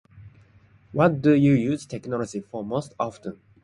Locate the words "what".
0.93-1.21